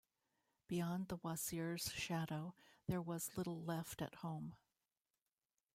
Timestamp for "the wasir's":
1.09-1.91